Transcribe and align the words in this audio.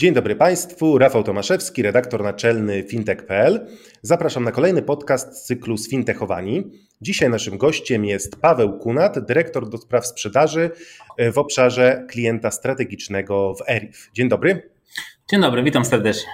Dzień 0.00 0.14
dobry 0.14 0.36
Państwu, 0.36 0.98
Rafał 0.98 1.22
Tomaszewski, 1.22 1.82
redaktor 1.82 2.22
naczelny 2.22 2.82
fintech.pl. 2.82 3.66
Zapraszam 4.02 4.44
na 4.44 4.52
kolejny 4.52 4.82
podcast 4.82 5.36
z 5.36 5.44
cyklu 5.44 5.76
Sfintechowani. 5.76 6.70
Dzisiaj 7.00 7.30
naszym 7.30 7.58
gościem 7.58 8.04
jest 8.04 8.40
Paweł 8.40 8.78
Kunat, 8.78 9.26
dyrektor 9.26 9.68
do 9.68 9.78
spraw 9.78 10.06
sprzedaży 10.06 10.70
w 11.32 11.38
obszarze 11.38 12.06
klienta 12.08 12.50
strategicznego 12.50 13.54
w 13.54 13.68
ERIF. 13.68 14.10
Dzień 14.14 14.28
dobry. 14.28 14.70
Dzień 15.30 15.40
dobry, 15.40 15.62
witam 15.62 15.84
serdecznie. 15.84 16.30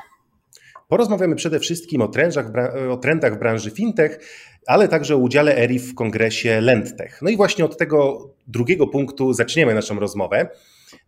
Porozmawiamy 0.89 1.37
przede 1.37 1.61
wszystkim 1.61 2.03
o, 2.03 2.09
trendach, 2.09 2.47
o 2.91 2.97
trendach 2.97 3.34
w 3.34 3.39
branży 3.39 3.70
fintech, 3.70 4.19
ale 4.67 4.89
także 4.89 5.14
o 5.14 5.19
udziale 5.19 5.56
ERIF 5.56 5.91
w 5.91 5.95
kongresie 5.95 6.61
LendTech. 6.61 7.19
No 7.23 7.30
i 7.30 7.36
właśnie 7.36 7.64
od 7.64 7.78
tego 7.78 8.28
drugiego 8.47 8.86
punktu 8.86 9.33
zaczniemy 9.33 9.75
naszą 9.75 10.01
rozmowę. 10.01 10.48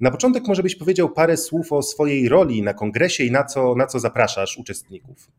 Na 0.01 0.11
początek 0.11 0.49
może 0.49 0.63
byś 0.63 0.77
powiedział 0.77 1.11
parę 1.11 1.37
słów 1.37 1.73
o 1.73 1.83
swojej 1.83 2.29
roli 2.29 2.63
na 2.63 2.75
kongresie 2.75 3.25
i 3.25 3.31
na 3.31 3.45
co, 3.45 3.75
na 3.75 3.87
co 3.87 4.01
zapraszasz 4.01 4.59
uczestników. 4.59 5.31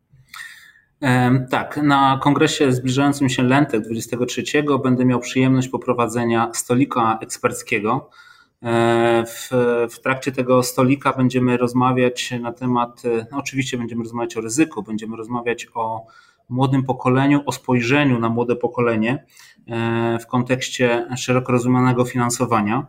Tak, 1.50 1.80
na 1.82 2.20
kongresie 2.22 2.72
zbliżającym 2.72 3.28
się 3.28 3.42
Lentek 3.42 3.82
23 3.82 4.42
będę 4.82 5.04
miał 5.04 5.20
przyjemność 5.20 5.68
poprowadzenia 5.68 6.50
stolika 6.54 7.18
eksperckiego. 7.22 8.10
E, 8.62 9.24
w, 9.26 9.48
w 9.90 10.00
trakcie 10.00 10.32
tego 10.32 10.62
stolika 10.62 11.12
będziemy 11.12 11.56
rozmawiać 11.56 12.30
na 12.40 12.52
temat, 12.52 13.02
no 13.32 13.38
oczywiście 13.38 13.78
będziemy 13.78 14.02
rozmawiać 14.02 14.36
o 14.36 14.40
ryzyku, 14.40 14.82
będziemy 14.82 15.16
rozmawiać 15.16 15.66
o 15.74 16.06
młodym 16.48 16.84
pokoleniu, 16.84 17.42
o 17.46 17.52
spojrzeniu 17.52 18.18
na 18.18 18.28
młode 18.28 18.56
pokolenie 18.56 19.24
e, 19.66 20.18
w 20.18 20.26
kontekście 20.26 21.06
szeroko 21.16 21.52
rozumianego 21.52 22.04
finansowania. 22.04 22.86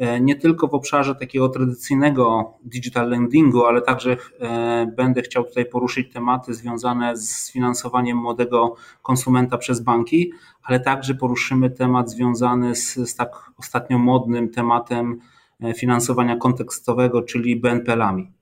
E, 0.00 0.20
nie 0.20 0.36
tylko 0.36 0.68
w 0.68 0.74
obszarze 0.74 1.14
takiego 1.14 1.48
tradycyjnego 1.48 2.54
digital 2.62 3.10
lendingu, 3.10 3.64
ale 3.64 3.82
także 3.82 4.16
e, 4.40 4.92
będę 4.96 5.22
chciał 5.22 5.44
tutaj 5.44 5.66
poruszyć 5.66 6.12
tematy 6.12 6.54
związane 6.54 7.16
z 7.16 7.52
finansowaniem 7.52 8.18
młodego 8.18 8.74
konsumenta 9.02 9.58
przez 9.58 9.80
banki, 9.80 10.32
ale 10.62 10.80
także 10.80 11.14
poruszymy 11.14 11.70
temat 11.70 12.10
związany 12.10 12.74
z, 12.74 12.94
z 12.94 13.16
tak 13.16 13.50
ostatnio 13.58 13.98
modnym 13.98 14.50
tematem 14.50 15.20
e, 15.60 15.74
finansowania 15.74 16.36
kontekstowego, 16.36 17.22
czyli 17.22 17.56
BNPL-ami. 17.56 18.32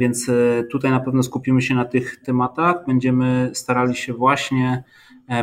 Więc 0.00 0.30
tutaj 0.70 0.90
na 0.90 1.00
pewno 1.00 1.22
skupimy 1.22 1.62
się 1.62 1.74
na 1.74 1.84
tych 1.84 2.16
tematach. 2.16 2.76
Będziemy 2.86 3.50
starali 3.54 3.94
się 3.94 4.12
właśnie 4.12 4.84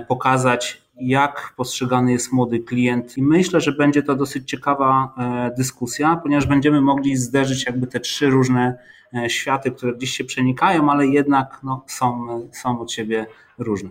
pokazać, 0.08 0.84
jak 1.02 1.54
postrzegany 1.58 2.12
jest 2.12 2.32
młody 2.32 2.60
klient. 2.60 3.18
I 3.18 3.24
myślę, 3.24 3.62
że 3.62 3.72
będzie 3.72 4.04
to 4.04 4.16
dosyć 4.16 4.50
ciekawa 4.50 5.14
e, 5.18 5.52
dyskusja, 5.58 6.20
ponieważ 6.24 6.46
będziemy 6.46 6.82
mogli 6.82 7.16
zderzyć 7.16 7.66
jakby 7.66 7.88
te 7.88 8.00
trzy 8.00 8.30
różne 8.30 8.78
e, 9.14 9.30
światy, 9.30 9.72
które 9.72 9.94
gdzieś 9.94 10.12
się 10.12 10.24
przenikają, 10.24 10.92
ale 10.92 11.08
jednak 11.08 11.60
no, 11.64 11.84
są, 11.88 12.28
są 12.54 12.82
od 12.82 12.92
siebie 12.92 13.26
różne. 13.58 13.90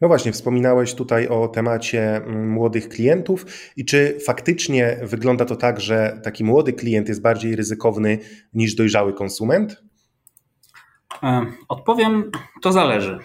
No 0.00 0.08
właśnie, 0.08 0.32
wspominałeś 0.32 0.94
tutaj 0.94 1.28
o 1.28 1.48
temacie 1.48 2.16
mm, 2.16 2.50
młodych 2.50 2.88
klientów 2.88 3.46
i 3.76 3.84
czy 3.84 4.18
faktycznie 4.26 4.96
wygląda 5.02 5.44
to 5.44 5.56
tak, 5.56 5.80
że 5.80 6.20
taki 6.24 6.44
młody 6.44 6.72
klient 6.72 7.08
jest 7.08 7.22
bardziej 7.22 7.56
ryzykowny 7.56 8.18
niż 8.54 8.74
dojrzały 8.74 9.12
konsument? 9.12 9.82
E, 11.22 11.46
odpowiem, 11.68 12.30
to 12.62 12.72
zależy. 12.72 13.18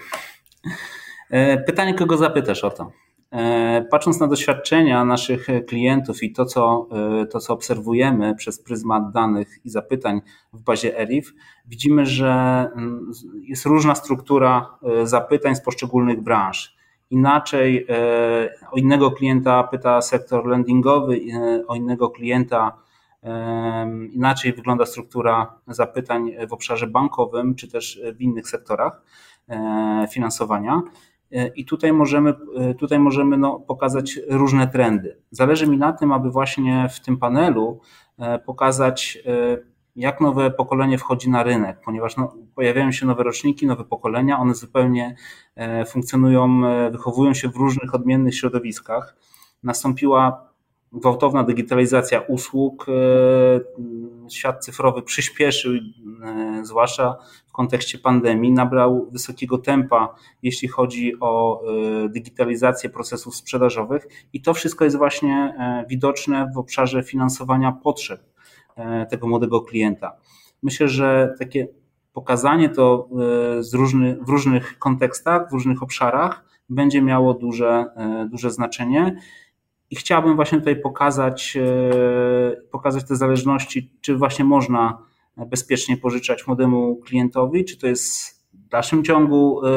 E, 1.30 1.58
pytanie, 1.58 1.94
kogo 1.94 2.18
zapytasz 2.18 2.64
o 2.64 2.70
to? 2.70 2.92
E, 3.32 3.86
patrząc 3.92 4.20
na 4.20 4.28
doświadczenia 4.28 5.06
naszych 5.06 5.48
klientów 5.68 6.24
i 6.24 6.32
to 6.32 6.46
co, 6.46 6.88
e, 7.22 7.26
to, 7.26 7.40
co 7.40 7.54
obserwujemy 7.54 8.36
przez 8.36 8.64
pryzmat 8.64 9.12
danych 9.12 9.60
i 9.66 9.70
zapytań 9.70 10.22
w 10.54 10.62
bazie 10.62 11.00
ERIF, 11.00 11.34
widzimy, 11.66 12.06
że 12.06 12.32
mm, 12.76 13.12
jest 13.42 13.66
różna 13.66 13.96
struktura 13.96 14.78
zapytań 15.04 15.56
z 15.56 15.62
poszczególnych 15.62 16.22
branż. 16.22 16.76
Inaczej 17.10 17.88
o 18.72 18.78
innego 18.78 19.12
klienta 19.12 19.64
pyta 19.64 20.02
sektor 20.02 20.46
lendingowy, 20.46 21.22
o 21.68 21.76
innego 21.76 22.10
klienta 22.10 22.78
inaczej 24.12 24.54
wygląda 24.54 24.86
struktura 24.86 25.60
zapytań 25.68 26.32
w 26.50 26.54
obszarze 26.54 26.88
bankowym, 26.88 27.56
czy 27.56 27.72
też 27.72 28.02
w 28.16 28.22
innych 28.22 28.50
sektorach 28.50 29.02
finansowania. 30.12 30.82
E, 31.32 31.48
I 31.48 31.66
tutaj 31.66 31.94
możemy, 31.94 32.34
e, 32.56 32.74
tutaj 32.74 33.00
możemy 33.00 33.38
no, 33.38 33.60
pokazać 33.60 34.20
różne 34.30 34.68
trendy. 34.68 35.18
Zależy 35.32 35.68
mi 35.68 35.78
na 35.78 35.94
tym, 35.94 36.12
aby 36.12 36.32
właśnie 36.32 36.90
w 36.90 37.00
tym 37.00 37.18
panelu 37.18 37.80
e, 38.20 38.40
pokazać, 38.40 39.18
jak 39.96 40.22
nowe 40.22 40.52
pokolenie 40.52 40.98
wchodzi 40.98 41.30
na 41.30 41.44
rynek, 41.44 41.82
ponieważ 41.86 42.18
no, 42.18 42.34
pojawiają 42.56 42.92
się 42.92 43.06
nowe 43.06 43.24
roczniki, 43.24 43.68
nowe 43.68 43.84
pokolenia, 43.84 44.40
one 44.40 44.56
zupełnie 44.56 45.16
funkcjonują, 45.88 46.62
wychowują 46.92 47.34
się 47.34 47.50
w 47.50 47.56
różnych 47.56 47.96
odmiennych 47.96 48.36
środowiskach. 48.36 49.16
Nastąpiła 49.64 50.50
gwałtowna 50.96 51.44
digitalizacja 51.44 52.20
usług, 52.20 52.86
e, 52.90 54.30
świat 54.30 54.66
cyfrowy 54.66 55.02
przyspieszył, 55.02 55.74
e, 55.74 55.80
zwłaszcza 56.66 57.16
w 57.48 57.52
kontekście 57.52 57.98
pandemii, 57.98 58.52
nabrał 58.52 59.08
wysokiego 59.12 59.58
tempa, 59.58 60.16
jeśli 60.44 60.68
chodzi 60.68 61.14
o 61.20 61.62
e, 61.62 62.10
digitalizację 62.10 62.90
procesów 62.90 63.36
sprzedażowych 63.36 64.08
i 64.34 64.42
to 64.42 64.54
wszystko 64.54 64.84
jest 64.84 64.98
właśnie 64.98 65.56
widoczne 65.90 66.52
w 66.56 66.58
obszarze 66.58 67.04
finansowania 67.04 67.72
potrzeb 67.72 68.22
tego 69.10 69.28
młodego 69.28 69.62
klienta. 69.62 70.18
Myślę, 70.64 70.88
że 70.88 71.34
takie 71.40 71.68
pokazanie 72.14 72.70
to 72.70 73.10
różny, 73.74 74.18
w 74.22 74.30
różnych 74.30 74.80
kontekstach, 74.80 75.50
w 75.50 75.54
różnych 75.54 75.84
obszarach 75.84 76.46
będzie 76.70 77.02
miało 77.02 77.34
duże, 77.34 77.86
duże 78.32 78.52
znaczenie. 78.52 79.16
I 79.96 79.98
chciałbym 79.98 80.36
właśnie 80.36 80.58
tutaj 80.60 80.82
pokazać, 80.82 81.58
e, 81.58 82.62
pokazać 82.72 83.04
te 83.04 83.16
zależności, 83.16 83.92
czy 84.02 84.18
właśnie 84.18 84.46
można 84.46 84.98
bezpiecznie 85.38 85.98
pożyczać 85.98 86.48
młodemu 86.48 86.96
klientowi, 86.96 87.66
czy 87.66 87.78
to 87.78 87.88
jest 87.88 88.36
w 88.54 88.68
dalszym 88.68 89.04
ciągu 89.04 89.62
e, 89.66 89.72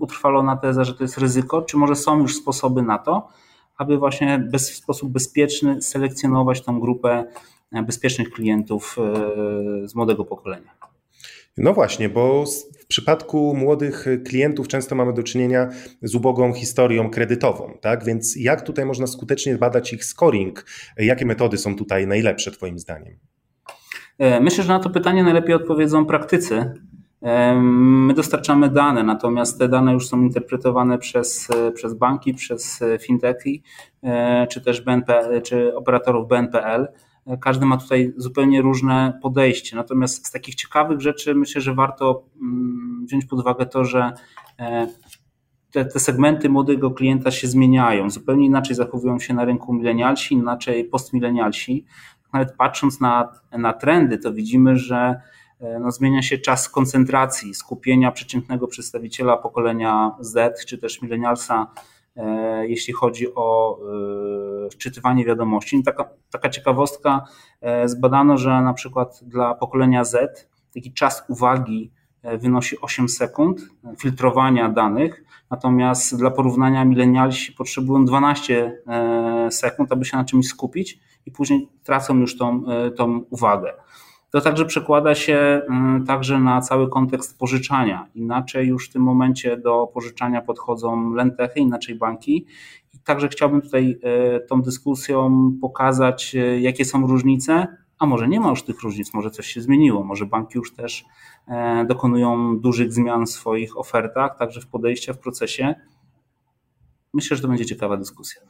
utrwalona 0.00 0.56
teza, 0.56 0.84
że 0.84 0.94
to 0.94 1.04
jest 1.04 1.18
ryzyko, 1.18 1.62
czy 1.62 1.76
może 1.76 1.96
są 1.96 2.18
już 2.18 2.36
sposoby 2.36 2.82
na 2.82 2.98
to, 2.98 3.28
aby 3.76 3.98
właśnie 3.98 4.38
bez, 4.50 4.70
w 4.70 4.74
sposób 4.74 5.12
bezpieczny 5.12 5.82
selekcjonować 5.82 6.62
tą 6.62 6.80
grupę 6.80 7.24
bezpiecznych 7.86 8.30
klientów 8.30 8.96
e, 9.84 9.88
z 9.88 9.94
młodego 9.94 10.24
pokolenia. 10.24 10.79
No 11.62 11.72
właśnie, 11.72 12.08
bo 12.08 12.44
w 12.80 12.86
przypadku 12.86 13.54
młodych 13.56 14.06
klientów 14.26 14.68
często 14.68 14.94
mamy 14.94 15.12
do 15.12 15.22
czynienia 15.22 15.68
z 16.02 16.14
ubogą 16.14 16.52
historią 16.52 17.10
kredytową, 17.10 17.78
tak? 17.80 18.04
Więc 18.04 18.36
jak 18.36 18.62
tutaj 18.62 18.86
można 18.86 19.06
skutecznie 19.06 19.58
badać 19.58 19.92
ich 19.92 20.04
scoring? 20.04 20.64
Jakie 20.96 21.26
metody 21.26 21.58
są 21.58 21.76
tutaj 21.76 22.06
najlepsze 22.06 22.50
Twoim 22.50 22.78
zdaniem? 22.78 23.18
E, 24.18 24.40
myślę, 24.40 24.64
że 24.64 24.72
na 24.72 24.78
to 24.78 24.90
pytanie 24.90 25.22
najlepiej 25.22 25.54
odpowiedzą 25.54 26.06
praktycy. 26.06 26.72
E, 27.22 27.54
my 27.54 28.14
dostarczamy 28.14 28.68
dane, 28.68 29.02
natomiast 29.02 29.58
te 29.58 29.68
dane 29.68 29.92
już 29.92 30.08
są 30.08 30.22
interpretowane 30.22 30.98
przez, 30.98 31.48
e, 31.50 31.72
przez 31.72 31.94
banki, 31.94 32.34
przez 32.34 32.80
fintechy, 33.00 33.50
czy 34.50 34.60
też 34.60 34.80
BNP, 34.80 35.40
czy 35.44 35.74
operatorów 35.76 36.28
BNPL. 36.28 36.86
Każdy 37.40 37.66
ma 37.66 37.76
tutaj 37.76 38.12
zupełnie 38.16 38.62
różne 38.62 39.18
podejście. 39.22 39.76
Natomiast 39.76 40.26
z 40.26 40.30
takich 40.30 40.54
ciekawych 40.54 41.00
rzeczy 41.00 41.34
myślę, 41.34 41.60
że 41.60 41.74
warto 41.74 42.24
mm, 42.42 43.06
wziąć 43.06 43.24
pod 43.26 43.40
uwagę 43.40 43.66
to, 43.66 43.84
że 43.84 44.12
e, 44.58 44.86
te, 45.70 45.84
te, 45.84 46.00
segmenty 46.00 46.48
młodego 46.48 46.90
klienta 46.90 47.30
się 47.30 47.48
zmieniają. 47.48 48.10
Zupełnie 48.10 48.46
inaczej 48.46 48.76
zachowują 48.76 49.18
się 49.18 49.34
na 49.34 49.44
rynku 49.44 49.72
milenialsi, 49.72 50.34
inaczej 50.34 50.84
postmilenialsi. 50.84 51.86
Nawet 52.32 52.56
patrząc 52.56 53.00
na, 53.00 53.32
na 53.52 53.72
trendy, 53.72 54.18
to 54.18 54.32
widzimy, 54.32 54.76
że 54.76 55.20
e, 55.60 55.78
no, 55.78 55.90
zmienia 55.90 56.22
się 56.22 56.38
czas 56.38 56.68
koncentracji, 56.68 57.54
skupienia 57.54 58.12
przeciętnego 58.12 58.66
przedstawiciela 58.66 59.36
pokolenia 59.36 60.10
Z, 60.20 60.64
czy 60.66 60.78
też 60.78 61.02
milenialsa 61.02 61.66
jeśli 62.62 62.92
chodzi 62.92 63.34
o 63.34 63.78
wczytywanie 64.72 65.24
wiadomości. 65.24 65.82
Taka, 65.82 66.08
taka 66.30 66.48
ciekawostka, 66.48 67.24
zbadano, 67.84 68.38
że 68.38 68.50
na 68.50 68.72
przykład 68.74 69.20
dla 69.22 69.54
pokolenia 69.54 70.04
Z 70.04 70.48
taki 70.74 70.92
czas 70.92 71.24
uwagi 71.28 71.92
wynosi 72.38 72.80
8 72.80 73.08
sekund 73.08 73.60
filtrowania 73.98 74.68
danych, 74.68 75.24
natomiast 75.50 76.18
dla 76.18 76.30
porównania 76.30 76.84
milenialsi 76.84 77.52
potrzebują 77.52 78.04
12 78.04 78.82
sekund, 79.50 79.92
aby 79.92 80.04
się 80.04 80.16
na 80.16 80.24
czymś 80.24 80.46
skupić 80.46 81.00
i 81.26 81.30
później 81.30 81.68
tracą 81.84 82.18
już 82.18 82.38
tą, 82.38 82.62
tą 82.96 83.24
uwagę. 83.30 83.72
To 84.30 84.40
także 84.40 84.64
przekłada 84.64 85.14
się 85.14 85.62
mm, 85.68 86.06
także 86.06 86.38
na 86.38 86.60
cały 86.60 86.88
kontekst 86.88 87.38
pożyczania. 87.38 88.06
Inaczej 88.14 88.66
już 88.66 88.88
w 88.88 88.92
tym 88.92 89.02
momencie 89.02 89.56
do 89.56 89.86
pożyczania 89.94 90.42
podchodzą 90.42 91.12
lentechy, 91.12 91.60
inaczej 91.60 91.94
banki. 91.94 92.46
I 92.94 92.98
także 92.98 93.28
chciałbym 93.28 93.62
tutaj 93.62 93.98
e, 94.02 94.40
tą 94.40 94.62
dyskusją 94.62 95.50
pokazać, 95.60 96.34
e, 96.34 96.60
jakie 96.60 96.84
są 96.84 97.06
różnice, 97.06 97.66
a 97.98 98.06
może 98.06 98.28
nie 98.28 98.40
ma 98.40 98.50
już 98.50 98.62
tych 98.62 98.82
różnic, 98.82 99.14
może 99.14 99.30
coś 99.30 99.46
się 99.46 99.60
zmieniło, 99.60 100.04
może 100.04 100.26
banki 100.26 100.58
już 100.58 100.74
też 100.74 101.04
e, 101.48 101.84
dokonują 101.84 102.58
dużych 102.58 102.92
zmian 102.92 103.26
w 103.26 103.30
swoich 103.30 103.78
ofertach, 103.78 104.38
także 104.38 104.60
w 104.60 104.66
podejściu, 104.66 105.14
w 105.14 105.18
procesie. 105.18 105.74
Myślę, 107.14 107.36
że 107.36 107.42
to 107.42 107.48
będzie 107.48 107.66
ciekawa 107.66 107.96
dyskusja. 107.96 108.42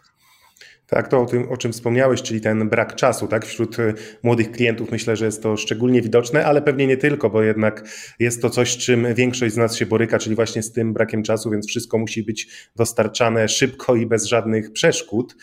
Tak, 0.90 1.08
to 1.08 1.22
o 1.22 1.26
tym, 1.26 1.48
o 1.48 1.56
czym 1.56 1.72
wspomniałeś, 1.72 2.22
czyli 2.22 2.40
ten 2.40 2.68
brak 2.68 2.94
czasu, 2.94 3.26
tak? 3.26 3.46
Wśród 3.46 3.78
y, 3.78 3.94
młodych 4.22 4.50
klientów 4.50 4.90
myślę, 4.90 5.16
że 5.16 5.24
jest 5.24 5.42
to 5.42 5.56
szczególnie 5.56 6.02
widoczne, 6.02 6.46
ale 6.46 6.62
pewnie 6.62 6.86
nie 6.86 6.96
tylko, 6.96 7.30
bo 7.30 7.42
jednak 7.42 7.84
jest 8.18 8.42
to 8.42 8.50
coś, 8.50 8.76
czym 8.76 9.14
większość 9.14 9.54
z 9.54 9.56
nas 9.56 9.76
się 9.76 9.86
boryka, 9.86 10.18
czyli 10.18 10.36
właśnie 10.36 10.62
z 10.62 10.72
tym 10.72 10.92
brakiem 10.92 11.22
czasu, 11.22 11.50
więc 11.50 11.68
wszystko 11.68 11.98
musi 11.98 12.22
być 12.22 12.48
dostarczane 12.76 13.48
szybko 13.48 13.96
i 13.96 14.06
bez 14.06 14.24
żadnych 14.24 14.72
przeszkód. 14.72 15.36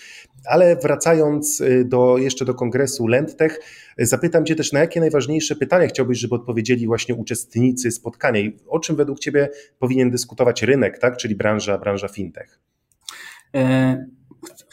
Ale 0.46 0.76
wracając 0.76 1.62
y, 1.62 1.86
do, 1.86 2.18
jeszcze 2.18 2.46
do 2.46 2.54
kongresu 2.54 3.08
Lendtech, 3.08 3.60
zapytam 3.98 4.46
Cię 4.46 4.56
też, 4.56 4.72
na 4.72 4.80
jakie 4.80 5.00
najważniejsze 5.00 5.56
pytania 5.56 5.88
chciałbyś, 5.88 6.20
żeby 6.20 6.36
odpowiedzieli 6.36 6.88
właśnie 6.88 7.16
uczestnicy 7.16 7.92
spotkania 7.92 8.40
i 8.40 8.58
o 8.68 8.80
czym 8.80 8.96
według 8.96 9.20
Ciebie 9.20 9.50
powinien 9.80 10.12
dyskutować 10.12 10.64
rynek, 10.64 11.00
tak? 11.00 11.18
czyli 11.18 11.36
branża, 11.36 11.78
branża 11.78 12.08
fintech? 12.08 12.60
E 13.56 14.17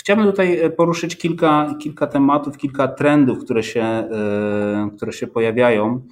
Chciałbym 0.04 0.26
tutaj 0.26 0.60
e, 0.60 0.70
poruszyć 0.70 1.16
kilka, 1.16 1.74
kilka 1.80 2.06
tematów, 2.06 2.56
kilka 2.56 2.88
trendów, 2.88 3.44
które 3.44 3.62
się, 3.62 3.82
e, 3.82 4.90
które 4.96 5.12
się 5.12 5.26
pojawiają 5.26 6.02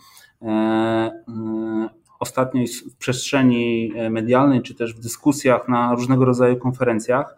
e, 0.42 1.22
ostatnio 2.20 2.64
w 2.90 2.96
przestrzeni 2.96 3.92
medialnej, 4.10 4.62
czy 4.62 4.74
też 4.74 4.94
w 4.94 5.00
dyskusjach 5.00 5.68
na 5.68 5.94
różnego 5.94 6.24
rodzaju 6.24 6.56
konferencjach. 6.56 7.36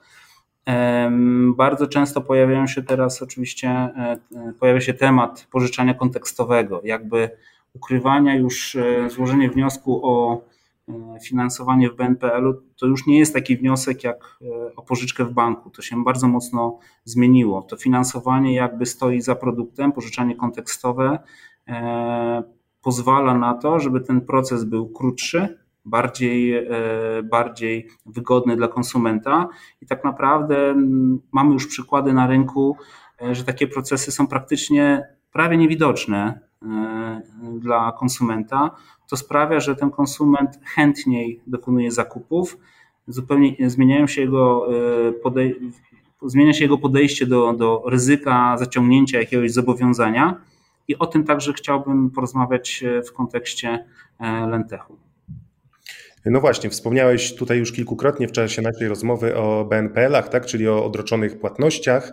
Bardzo 1.57 1.87
często 1.87 2.21
pojawiają 2.21 2.67
się 2.67 2.83
teraz 2.83 3.23
oczywiście, 3.23 3.91
pojawia 4.61 4.81
się 4.81 4.95
temat 4.95 5.47
pożyczania 5.51 5.95
kontekstowego, 5.95 6.81
jakby 6.85 7.31
ukrywania 7.75 8.37
już, 8.37 8.77
złożenie 9.09 9.51
wniosku 9.51 10.01
o 10.07 10.45
finansowanie 11.23 11.91
w 11.91 11.97
BNPL-u, 11.97 12.55
to 12.77 12.87
już 12.87 13.07
nie 13.07 13.19
jest 13.19 13.35
taki 13.35 13.57
wniosek 13.57 14.05
jak 14.05 14.39
e, 14.43 14.77
o 14.77 14.83
pożyczkę 14.83 15.25
w 15.25 15.33
banku. 15.33 15.71
To 15.71 15.83
się 15.83 16.05
bardzo 16.05 16.29
mocno 16.29 16.79
zmieniło. 17.05 17.63
To 17.63 17.77
finansowanie 17.77 18.55
jakby 18.55 18.87
stoi 18.87 19.21
za 19.21 19.35
produktem, 19.35 19.93
pożyczanie 19.93 20.37
kontekstowe 20.37 21.19
e, 21.69 22.43
pozwala 22.83 23.39
na 23.39 23.55
to, 23.55 23.81
żeby 23.81 24.01
ten 24.01 24.21
proces 24.21 24.65
był 24.65 24.89
krótszy, 24.89 25.59
bardziej, 25.87 26.69
bardziej 27.25 27.89
wygodny 28.07 28.57
dla 28.57 28.69
konsumenta 28.69 29.49
i 29.81 29.87
tak 29.87 30.05
naprawdę 30.05 30.75
mamy 31.33 31.53
już 31.53 31.67
przykłady 31.67 32.13
na 32.13 32.27
rynku, 32.27 32.77
że 33.33 33.45
takie 33.45 33.67
procesy 33.67 34.13
są 34.13 34.27
praktycznie 34.27 35.09
prawie 35.33 35.57
niewidoczne 35.57 36.41
dla 37.59 37.93
konsumenta, 37.93 38.71
to 39.11 39.17
sprawia, 39.17 39.61
że 39.61 39.77
ten 39.77 39.91
konsument 39.91 40.59
chętniej 40.65 41.41
dokonuje 41.47 41.91
zakupów, 41.91 42.59
zupełnie 43.09 43.71
zmieniają 43.71 44.07
się 44.07 44.21
jego 44.21 44.69
e, 45.09 45.13
zmienia 46.23 46.53
się 46.53 46.65
jego 46.65 46.79
podejście 46.79 47.27
do, 47.27 47.53
do 47.53 47.83
ryzyka 47.87 48.57
zaciągnięcia 48.59 49.19
jakiegoś 49.19 49.53
zobowiązania 49.53 50.41
i 50.89 50.99
o 50.99 51.07
tym 51.07 51.25
także 51.25 51.53
chciałbym 51.53 52.11
porozmawiać 52.11 52.83
e, 52.83 53.03
w 53.03 53.13
kontekście 53.13 53.85
e, 54.19 54.47
Lentechu. 54.47 54.97
No 56.27 56.41
właśnie, 56.41 56.71
wspomniałeś 56.71 57.35
tutaj 57.35 57.59
już 57.59 57.73
kilkukrotnie 57.73 58.29
w 58.29 58.33
czasie 58.33 58.63
naszej 58.63 58.89
rozmowy 58.89 59.37
o 59.37 59.65
BNPL-ach, 59.65 60.29
tak, 60.29 60.47
czyli 60.47 60.69
o 60.69 60.85
odroczonych 60.85 61.39
płatnościach. 61.39 62.13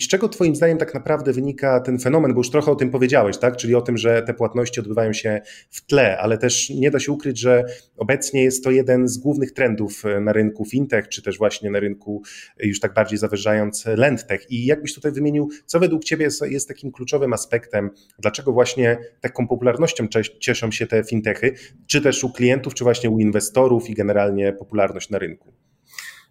Z 0.00 0.08
czego 0.08 0.28
Twoim 0.28 0.56
zdaniem 0.56 0.78
tak 0.78 0.94
naprawdę 0.94 1.32
wynika 1.32 1.80
ten 1.80 1.98
fenomen? 1.98 2.34
Bo 2.34 2.40
już 2.40 2.50
trochę 2.50 2.70
o 2.70 2.74
tym 2.74 2.90
powiedziałeś, 2.90 3.38
tak, 3.38 3.56
czyli 3.56 3.74
o 3.74 3.80
tym, 3.80 3.96
że 3.96 4.22
te 4.22 4.34
płatności 4.34 4.80
odbywają 4.80 5.12
się 5.12 5.40
w 5.70 5.86
tle, 5.86 6.18
ale 6.18 6.38
też 6.38 6.70
nie 6.70 6.90
da 6.90 7.00
się 7.00 7.12
ukryć, 7.12 7.38
że 7.38 7.64
obecnie 7.96 8.44
jest 8.44 8.64
to 8.64 8.70
jeden 8.70 9.08
z 9.08 9.18
głównych 9.18 9.52
trendów 9.52 10.02
na 10.20 10.32
rynku 10.32 10.64
fintech, 10.64 11.08
czy 11.08 11.22
też 11.22 11.38
właśnie 11.38 11.70
na 11.70 11.80
rynku 11.80 12.22
już 12.58 12.80
tak 12.80 12.94
bardziej 12.94 13.18
zawyżając 13.18 13.84
lendtech. 13.86 14.50
I 14.50 14.66
jakbyś 14.66 14.94
tutaj 14.94 15.12
wymienił, 15.12 15.50
co 15.66 15.80
według 15.80 16.04
Ciebie 16.04 16.28
jest, 16.50 16.68
takim 16.68 16.92
kluczowym 16.92 17.32
aspektem, 17.32 17.90
dlaczego 18.18 18.52
właśnie 18.52 18.98
taką 19.20 19.48
popularnością 19.48 20.06
cieszą 20.40 20.70
się 20.70 20.86
te 20.86 21.04
fintechy, 21.04 21.54
czy 21.86 22.00
też 22.00 22.24
u 22.24 22.32
klientów, 22.32 22.74
czy 22.74 22.84
właśnie 22.84 23.10
u 23.10 23.18
inwestorów 23.32 23.90
i 23.90 23.94
generalnie 23.94 24.52
popularność 24.52 25.10
na 25.10 25.18
rynku? 25.18 25.52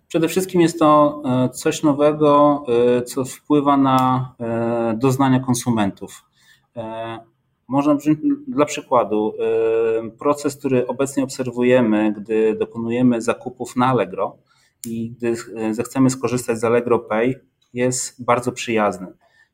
Przede 0.08 0.28
wszystkim 0.28 0.62
jest 0.62 0.80
to 0.80 1.22
e, 1.26 1.50
coś 1.50 1.84
nowego, 1.84 2.64
e, 2.98 3.02
co 3.02 3.26
wpływa 3.26 3.78
na 3.78 4.36
e, 4.40 4.98
doznania 4.98 5.40
konsumentów. 5.40 6.24
Można 7.68 7.98
dla 8.48 8.66
przykładu, 8.66 9.34
proces, 10.20 10.56
który 10.56 10.88
obecnie 10.88 11.24
obserwujemy, 11.24 12.14
gdy 12.14 12.56
dokonujemy 12.56 13.22
zakupów 13.22 13.76
na 13.76 13.88
Allegro 13.88 14.38
i 14.86 15.12
gdy 15.12 15.36
zechcemy 15.72 16.10
skorzystać 16.10 16.60
z 16.60 16.64
Allegro 16.64 17.00
Pay, 17.00 17.34
jest 17.74 18.24
bardzo 18.26 18.52
przyjazny. 18.52 19.08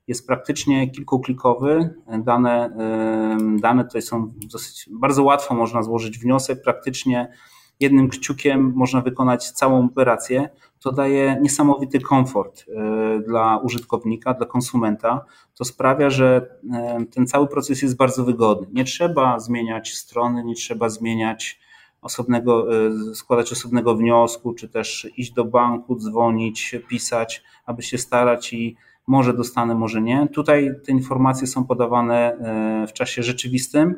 Jest 0.08 0.28
praktycznie 0.28 0.90
kilkuklikowy. 0.90 1.96
Dane, 2.24 2.78
dane 3.60 3.84
tutaj 3.84 4.02
są 4.02 4.34
dosyć, 4.52 4.90
bardzo 4.92 5.24
łatwo 5.24 5.56
można 5.56 5.84
złożyć 5.84 6.20
wniosek, 6.20 6.62
praktycznie 6.62 7.32
jednym 7.80 8.10
kciukiem 8.10 8.74
można 8.76 9.02
wykonać 9.02 9.52
całą 9.52 9.86
operację. 9.86 10.50
To 10.80 10.92
daje 10.92 11.38
niesamowity 11.42 12.00
komfort 12.00 12.66
e, 12.68 13.20
dla 13.20 13.58
użytkownika, 13.58 14.34
dla 14.34 14.46
konsumenta. 14.46 15.26
To 15.58 15.66
sprawia, 15.66 16.10
że 16.10 16.50
ten 17.12 17.28
cały 17.28 17.48
proces 17.48 17.82
jest 17.82 17.98
bardzo 17.98 18.26
wygodny. 18.26 18.68
Nie 18.74 18.84
trzeba 18.84 19.40
zmieniać 19.40 19.94
strony, 19.94 20.44
nie 20.44 20.56
trzeba 20.56 20.90
zmieniać 20.90 21.60
osobnego, 22.02 22.68
e, 22.88 23.16
składać 23.16 23.52
osobnego 23.52 23.96
wniosku, 23.96 24.54
czy 24.54 24.70
też 24.70 25.08
iść 25.18 25.32
do 25.32 25.46
banku, 25.46 25.96
dzwonić, 25.96 26.76
pisać, 26.90 27.44
aby 27.66 27.84
się 27.84 27.98
starać 27.98 28.54
i 28.54 28.78
może 29.08 29.34
dostanę, 29.34 29.76
może 29.76 30.02
nie. 30.02 30.28
Tutaj 30.34 30.72
te 30.86 30.92
informacje 30.92 31.48
są 31.48 31.66
podawane 31.66 32.38
w 32.88 32.94
czasie 32.94 33.24
rzeczywistym 33.24 33.96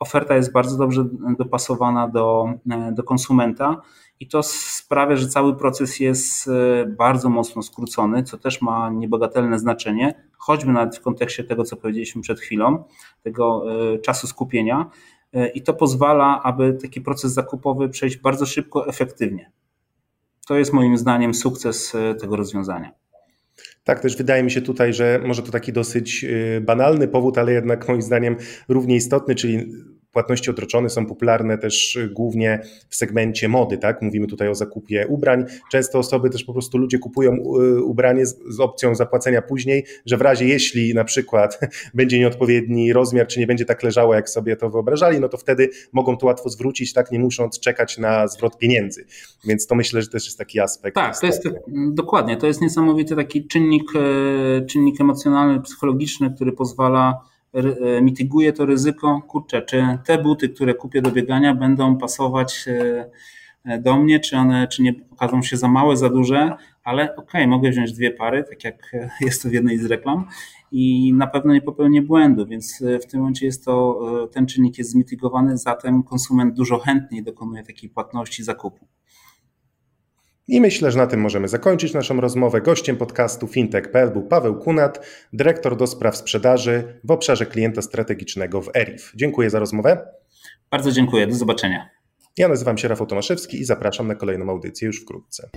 oferta 0.00 0.36
jest 0.36 0.52
bardzo 0.52 0.76
dobrze 0.76 1.04
dopasowana 1.38 2.08
do, 2.08 2.46
do 2.92 3.02
konsumenta 3.02 3.82
i 4.20 4.28
to 4.28 4.42
sprawia, 4.42 5.16
że 5.16 5.28
cały 5.28 5.56
proces 5.56 6.00
jest 6.00 6.48
e, 6.48 6.86
bardzo 6.86 7.28
mocno 7.28 7.62
skrócony, 7.62 8.22
co 8.22 8.38
też 8.38 8.62
ma 8.62 8.90
niebagatelne 8.90 9.58
znaczenie, 9.58 10.14
choćby 10.38 10.72
nawet 10.72 10.96
w 10.96 11.00
kontekście 11.00 11.44
tego, 11.44 11.64
co 11.64 11.76
powiedzieliśmy 11.76 12.22
przed 12.22 12.40
chwilą, 12.40 12.84
tego 13.22 13.64
e, 13.94 13.98
czasu 13.98 14.26
skupienia. 14.26 14.90
E, 15.32 15.48
I 15.48 15.62
to 15.62 15.74
pozwala, 15.74 16.42
aby 16.42 16.72
taki 16.82 17.00
proces 17.00 17.32
zakupowy 17.32 17.88
przejść 17.88 18.16
bardzo 18.16 18.46
szybko, 18.46 18.86
efektywnie. 18.86 19.50
To 20.48 20.56
jest 20.56 20.72
moim 20.72 20.98
zdaniem 20.98 21.34
sukces 21.34 21.96
tego 22.20 22.36
rozwiązania. 22.36 22.92
Tak, 23.84 24.00
też 24.00 24.16
wydaje 24.16 24.42
mi 24.42 24.50
się 24.50 24.62
tutaj, 24.62 24.92
że 24.92 25.20
może 25.24 25.42
to 25.42 25.52
taki 25.52 25.72
dosyć 25.72 26.26
banalny 26.60 27.08
powód, 27.08 27.38
ale 27.38 27.52
jednak 27.52 27.88
moim 27.88 28.02
zdaniem 28.02 28.36
równie 28.68 28.96
istotny, 28.96 29.34
czyli 29.34 29.72
Płatności 30.12 30.50
odroczone 30.50 30.90
są 30.90 31.06
popularne 31.06 31.58
też 31.58 31.96
y, 31.96 32.08
głównie 32.08 32.62
w 32.88 32.96
segmencie 32.96 33.48
mody, 33.48 33.78
tak? 33.78 34.02
Mówimy 34.02 34.26
tutaj 34.26 34.48
o 34.48 34.54
zakupie 34.54 35.06
ubrań. 35.06 35.44
Często 35.70 35.98
osoby 35.98 36.30
też 36.30 36.44
po 36.44 36.52
prostu 36.52 36.78
ludzie 36.78 36.98
kupują 36.98 37.32
y, 37.32 37.82
ubranie 37.82 38.26
z, 38.26 38.38
z 38.48 38.60
opcją 38.60 38.94
zapłacenia 38.94 39.42
później, 39.42 39.84
że 40.06 40.16
w 40.16 40.20
razie 40.20 40.46
jeśli 40.46 40.94
na 40.94 41.04
przykład 41.04 41.60
będzie 41.94 42.18
nieodpowiedni 42.18 42.92
rozmiar, 42.92 43.26
czy 43.26 43.40
nie 43.40 43.46
będzie 43.46 43.64
tak 43.64 43.82
leżało, 43.82 44.14
jak 44.14 44.30
sobie 44.30 44.56
to 44.56 44.70
wyobrażali, 44.70 45.20
no 45.20 45.28
to 45.28 45.36
wtedy 45.36 45.70
mogą 45.92 46.16
to 46.16 46.26
łatwo 46.26 46.48
zwrócić, 46.48 46.92
tak, 46.92 47.12
nie 47.12 47.18
musząc 47.18 47.60
czekać 47.60 47.98
na 47.98 48.28
zwrot 48.28 48.58
pieniędzy. 48.58 49.04
Więc 49.44 49.66
to 49.66 49.74
myślę, 49.74 50.02
że 50.02 50.08
też 50.08 50.24
jest 50.24 50.38
taki 50.38 50.60
aspekt. 50.60 50.94
Tak, 50.94 51.20
to 51.20 51.26
jest 51.26 51.48
dokładnie, 51.92 52.36
to 52.36 52.46
jest 52.46 52.60
niesamowity 52.60 53.16
taki 53.16 53.46
czynnik, 53.46 53.92
e, 53.94 54.66
czynnik 54.66 55.00
emocjonalny, 55.00 55.60
psychologiczny, 55.60 56.30
który 56.34 56.52
pozwala 56.52 57.29
mityguje 58.02 58.52
to 58.52 58.66
ryzyko, 58.66 59.22
kurczę, 59.28 59.62
czy 59.62 59.98
te 60.04 60.18
buty, 60.18 60.48
które 60.48 60.74
kupię 60.74 61.02
do 61.02 61.12
biegania 61.12 61.54
będą 61.54 61.98
pasować 61.98 62.64
e, 62.68 63.10
e, 63.64 63.78
do 63.78 63.96
mnie, 63.96 64.20
czy 64.20 64.36
one 64.36 64.68
czy 64.68 64.82
nie 64.82 64.94
okażą 65.10 65.42
się 65.42 65.56
za 65.56 65.68
małe, 65.68 65.96
za 65.96 66.08
duże, 66.08 66.56
ale 66.84 67.02
okej, 67.02 67.24
okay, 67.24 67.46
mogę 67.46 67.70
wziąć 67.70 67.92
dwie 67.92 68.10
pary, 68.10 68.44
tak 68.44 68.64
jak 68.64 68.92
jest 69.26 69.42
to 69.42 69.48
w 69.48 69.52
jednej 69.52 69.78
z 69.78 69.86
reklam 69.86 70.26
i 70.72 71.12
na 71.14 71.26
pewno 71.26 71.52
nie 71.52 71.62
popełnię 71.62 72.02
błędu, 72.02 72.46
więc 72.46 72.84
w 73.02 73.06
tym 73.06 73.20
momencie 73.20 73.46
jest 73.46 73.64
to, 73.64 74.00
ten 74.32 74.46
czynnik 74.46 74.78
jest 74.78 74.90
zmitygowany, 74.90 75.58
zatem 75.58 76.02
konsument 76.02 76.54
dużo 76.54 76.78
chętniej 76.78 77.22
dokonuje 77.22 77.62
takiej 77.62 77.90
płatności 77.90 78.44
zakupu. 78.44 78.86
I 80.50 80.60
myślę, 80.60 80.90
że 80.90 80.98
na 80.98 81.06
tym 81.06 81.20
możemy 81.20 81.48
zakończyć 81.48 81.94
naszą 81.94 82.20
rozmowę. 82.20 82.60
Gościem 82.60 82.96
podcastu 82.96 83.46
fintech.pl 83.46 84.10
był 84.10 84.22
Paweł 84.22 84.58
Kunat, 84.58 85.06
dyrektor 85.32 85.76
do 85.76 85.86
spraw 85.86 86.16
sprzedaży 86.16 87.00
w 87.04 87.10
obszarze 87.10 87.46
klienta 87.46 87.82
strategicznego 87.82 88.62
w 88.62 88.76
ERIF. 88.76 89.12
Dziękuję 89.16 89.50
za 89.50 89.58
rozmowę. 89.58 90.06
Bardzo 90.70 90.92
dziękuję. 90.92 91.26
Do 91.26 91.34
zobaczenia. 91.34 91.90
Ja 92.38 92.48
nazywam 92.48 92.78
się 92.78 92.88
Rafał 92.88 93.06
Tomaszewski 93.06 93.60
i 93.60 93.64
zapraszam 93.64 94.08
na 94.08 94.14
kolejną 94.14 94.50
audycję 94.50 94.86
już 94.86 95.02
wkrótce. 95.02 95.50